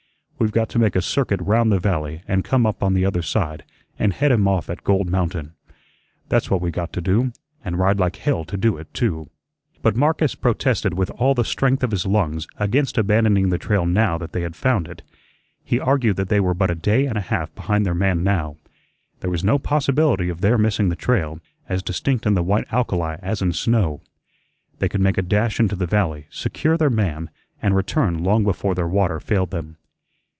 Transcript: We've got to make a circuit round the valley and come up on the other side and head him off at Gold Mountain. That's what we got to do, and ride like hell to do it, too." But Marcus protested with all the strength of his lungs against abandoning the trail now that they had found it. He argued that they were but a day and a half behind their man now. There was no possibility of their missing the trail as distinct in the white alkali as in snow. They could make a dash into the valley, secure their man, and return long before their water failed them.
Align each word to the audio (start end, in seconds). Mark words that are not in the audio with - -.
We've 0.41 0.51
got 0.51 0.69
to 0.69 0.79
make 0.79 0.95
a 0.95 1.03
circuit 1.03 1.39
round 1.39 1.71
the 1.71 1.77
valley 1.79 2.23
and 2.27 2.43
come 2.43 2.65
up 2.65 2.81
on 2.81 2.95
the 2.95 3.05
other 3.05 3.21
side 3.21 3.63
and 3.99 4.11
head 4.11 4.31
him 4.31 4.47
off 4.47 4.71
at 4.71 4.83
Gold 4.83 5.07
Mountain. 5.07 5.53
That's 6.29 6.49
what 6.49 6.61
we 6.61 6.71
got 6.71 6.91
to 6.93 6.99
do, 7.01 7.31
and 7.63 7.77
ride 7.77 7.99
like 7.99 8.15
hell 8.15 8.43
to 8.45 8.57
do 8.57 8.75
it, 8.77 8.91
too." 8.91 9.29
But 9.83 9.95
Marcus 9.95 10.33
protested 10.33 10.95
with 10.95 11.11
all 11.11 11.35
the 11.35 11.45
strength 11.45 11.83
of 11.83 11.91
his 11.91 12.07
lungs 12.07 12.47
against 12.57 12.97
abandoning 12.97 13.49
the 13.49 13.59
trail 13.59 13.85
now 13.85 14.17
that 14.17 14.31
they 14.31 14.41
had 14.41 14.55
found 14.55 14.87
it. 14.87 15.03
He 15.63 15.79
argued 15.79 16.15
that 16.15 16.29
they 16.29 16.39
were 16.39 16.55
but 16.55 16.71
a 16.71 16.75
day 16.75 17.05
and 17.05 17.19
a 17.19 17.21
half 17.21 17.53
behind 17.53 17.85
their 17.85 17.93
man 17.93 18.23
now. 18.23 18.57
There 19.19 19.29
was 19.29 19.43
no 19.43 19.59
possibility 19.59 20.27
of 20.29 20.41
their 20.41 20.57
missing 20.57 20.89
the 20.89 20.95
trail 20.95 21.39
as 21.69 21.83
distinct 21.83 22.25
in 22.25 22.33
the 22.33 22.41
white 22.41 22.65
alkali 22.73 23.17
as 23.21 23.43
in 23.43 23.53
snow. 23.53 24.01
They 24.79 24.89
could 24.89 25.01
make 25.01 25.19
a 25.19 25.21
dash 25.21 25.59
into 25.59 25.75
the 25.75 25.85
valley, 25.85 26.25
secure 26.31 26.77
their 26.77 26.89
man, 26.89 27.29
and 27.61 27.75
return 27.75 28.23
long 28.23 28.43
before 28.43 28.73
their 28.73 28.87
water 28.87 29.19
failed 29.19 29.51
them. 29.51 29.77